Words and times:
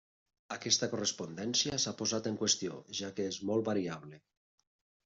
Aquesta 0.55 0.87
correspondència 0.93 1.79
s'ha 1.85 1.95
posat 2.01 2.31
en 2.33 2.41
qüestió, 2.41 2.81
ja 3.03 3.13
que 3.21 3.31
és 3.35 3.43
molt 3.53 3.71
variable. 3.71 4.25